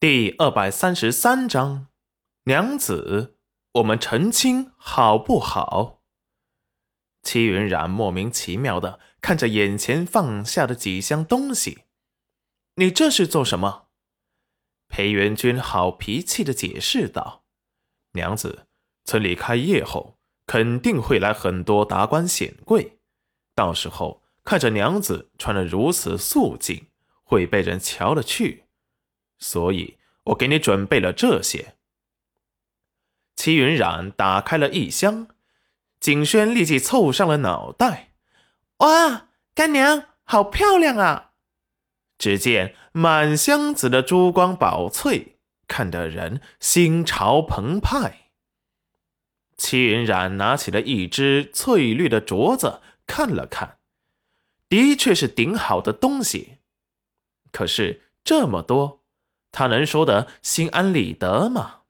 [0.00, 1.86] 第二百三十三章，
[2.44, 3.38] 娘子，
[3.74, 6.02] 我们成亲好不好？
[7.22, 11.84] 戚云染莫名其妙的看着眼前放下的几箱东西，
[12.74, 13.86] 你这是做什么？
[14.88, 17.44] 裴元君好脾气的解释道
[18.12, 18.66] ：“娘子，
[19.06, 22.98] 村里开业后，肯定会来很多达官显贵，
[23.54, 26.88] 到时候看着娘子穿得如此素净，
[27.22, 28.63] 会被人瞧了去。”
[29.44, 31.74] 所以我给你准备了这些。
[33.36, 35.28] 齐云染打开了一箱，
[36.00, 38.14] 景轩立即凑上了脑袋
[38.80, 41.32] ：“哇，干娘好漂亮啊！”
[42.16, 45.36] 只见满箱子的珠光宝翠，
[45.68, 48.30] 看得人心潮澎湃。
[49.58, 53.76] 齐云染拿起了一只翠绿的镯子，看了看，
[54.70, 56.60] 的确是顶好的东西。
[57.52, 59.03] 可是这么多。
[59.54, 61.82] 他能说得心安理得吗？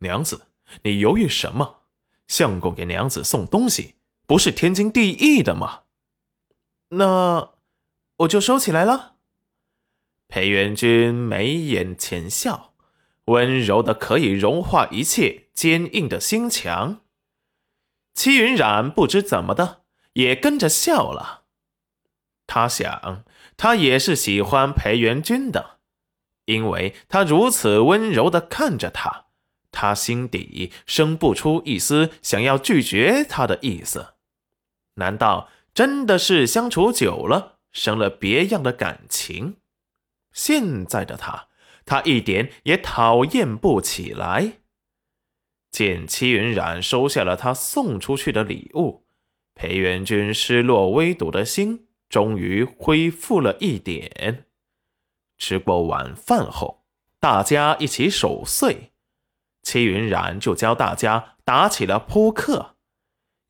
[0.00, 0.48] 娘子，
[0.82, 1.80] 你犹豫什么？
[2.28, 3.94] 相公给娘子送东西，
[4.26, 5.84] 不是天经地义的吗？
[6.90, 7.52] 那
[8.18, 9.14] 我就收起来了。
[10.28, 12.74] 裴元君眉眼浅笑，
[13.24, 17.00] 温柔的可以融化一切坚硬的心墙。
[18.12, 21.44] 戚云染不知怎么的，也跟着笑了。
[22.46, 23.24] 他想，
[23.56, 25.75] 他也是喜欢裴元君的。
[26.46, 29.26] 因为他如此温柔的看着他，
[29.70, 34.14] 他心底生不出一丝想要拒绝他的意思。
[34.94, 39.56] 难道真的是相处久了，生了别样的感情？
[40.32, 41.48] 现在的他，
[41.84, 44.60] 他一点也讨厌不起来。
[45.70, 49.04] 见戚云染收下了他送出去的礼物，
[49.54, 54.45] 裴元君失落微堵的心终于恢复了一点。
[55.38, 56.82] 吃过晚饭后，
[57.20, 58.92] 大家一起守岁。
[59.62, 62.76] 戚云染就教大家打起了扑克。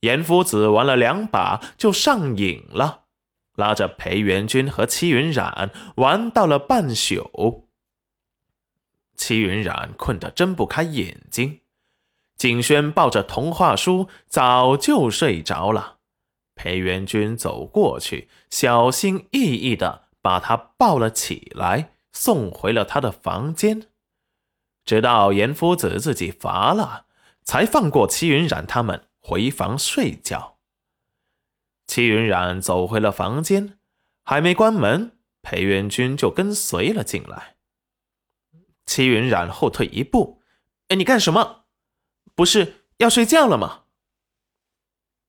[0.00, 3.04] 严夫子玩了两把就上瘾了，
[3.54, 7.68] 拉着裴元君和戚云染玩到了半宿。
[9.16, 11.60] 戚云染困得睁不开眼睛，
[12.36, 15.98] 景轩抱着童话书早就睡着了。
[16.54, 20.05] 裴元君走过去，小心翼翼的。
[20.26, 23.86] 把他抱了起来，送回了他的房间，
[24.84, 27.06] 直到严夫子自己乏了，
[27.44, 30.58] 才放过齐云染他们回房睡觉。
[31.86, 33.78] 齐云染走回了房间，
[34.24, 37.54] 还没关门，裴元君就跟随了进来。
[38.84, 40.42] 齐云染后退一步
[40.90, 41.66] ：“哎，你干什么？
[42.34, 43.84] 不是要睡觉了吗？”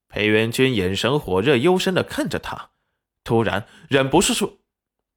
[0.09, 2.72] 裴元君眼神火热、幽深的看着他，
[3.24, 4.58] 突然忍不住说。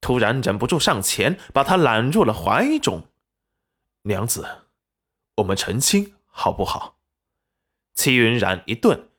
[0.01, 3.07] 突然忍不住上前，把他揽入了怀中。
[4.01, 4.63] 娘子，
[5.35, 6.97] 我们成亲好不好？
[7.93, 9.09] 齐云染一顿，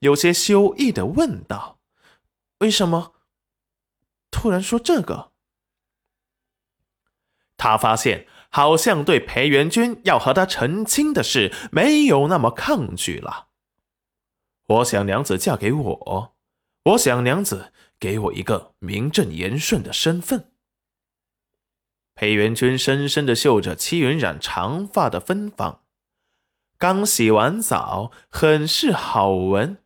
[0.00, 1.78] 有些羞意的问道
[2.58, 3.14] ：“为什么
[4.30, 5.30] 突然说这个？”
[7.56, 13.48] 他发现好像对裴元君要和他成亲的事没有那么抗拒了。
[14.66, 16.36] 我想娘子嫁给我，
[16.84, 17.72] 我想娘子。
[17.98, 20.52] 给我一个名正言顺的身份。
[22.14, 25.84] 裴元君深深的嗅着戚云染长发的芬芳，
[26.76, 29.82] 刚洗完澡，很是好闻。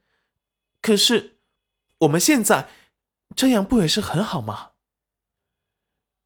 [0.81, 1.39] 可是
[1.99, 2.71] 我们现在
[3.37, 4.71] 这样不也是很好吗？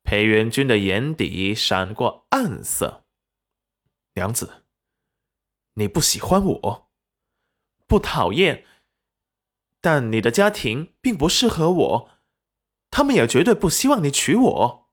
[0.03, 3.05] 裴元君的眼底闪过暗色。
[4.15, 4.63] 娘子，
[5.75, 6.91] 你不喜欢我，
[7.89, 8.65] 不讨厌。
[9.87, 12.11] 但你的家庭并不适合我，
[12.91, 14.89] 他们也绝对不希望你娶我。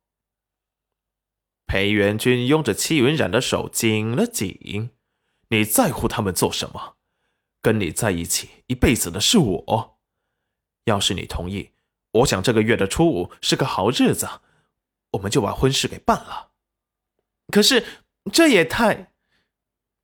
[1.66, 4.92] 裴元君拥着戚云染的手紧了紧，
[5.48, 6.98] 你在乎他们做什么？
[7.60, 10.00] 跟你在一起一辈子的是我。
[10.84, 11.72] 要是你同意，
[12.12, 14.30] 我想这个月的初五是个好日子，
[15.14, 16.52] 我们就把婚事给办了。
[17.48, 17.84] 可是
[18.32, 19.12] 这也太……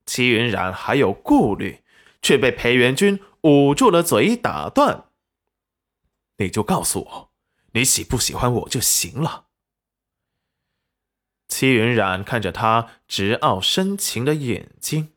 [0.04, 1.84] 戚云染还有顾虑，
[2.20, 3.22] 却被裴元君。
[3.42, 5.08] 捂住了嘴，打断。
[6.36, 7.32] 你就告诉我，
[7.72, 9.46] 你喜不喜欢我就行了。
[11.48, 15.14] 戚云染看着他直傲深情的眼睛，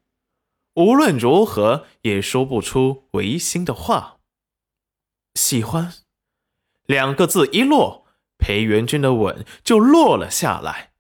[0.75, 4.19] 无论如何也说不出违心的话。
[5.35, 5.93] 喜欢，
[6.85, 8.05] 两个字一落，
[8.37, 10.93] 裴元君的吻就落了下来，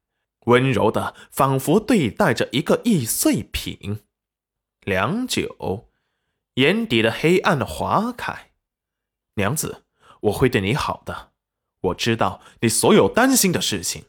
[0.45, 4.03] 温柔的仿佛对待着一个易碎品。
[4.81, 5.89] 良久。
[6.55, 8.51] 眼底的黑暗划开，
[9.35, 9.85] 娘子，
[10.21, 11.31] 我会对你好的。
[11.81, 14.05] 我知道你所有担心的事情，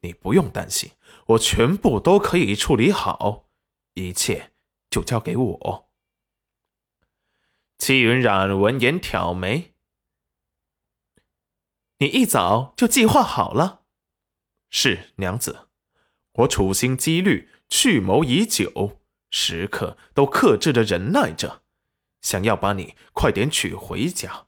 [0.00, 0.92] 你不用担心，
[1.28, 3.46] 我全部都可以处理好，
[3.94, 4.52] 一切
[4.90, 5.90] 就交给我。”
[7.78, 9.72] 戚云染闻言挑眉
[11.98, 13.84] ：“你一早就计划好了
[14.68, 15.68] ？”“是娘子，
[16.32, 19.00] 我处心积虑，蓄谋已久，
[19.30, 21.59] 时刻都克制着忍耐着，
[22.20, 24.46] 想要把你快点娶回家。”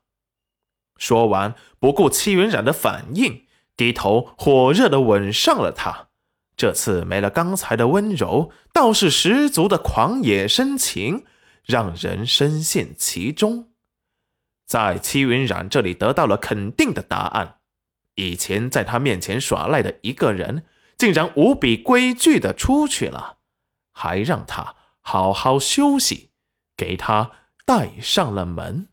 [0.96, 3.46] 说完，不顾戚云染的反应，
[3.76, 6.08] 低头火热的吻上了她。
[6.56, 11.24] 这次没了刚才的温柔，倒是十足的狂野深情。
[11.64, 13.68] 让人深陷其中，
[14.66, 17.58] 在戚云染这里得到了肯定的答案。
[18.16, 20.64] 以前在他面前耍赖的一个人，
[20.98, 23.38] 竟然无比规矩的出去了，
[23.92, 26.30] 还让他好好休息，
[26.76, 27.30] 给他
[27.64, 28.91] 带上了门。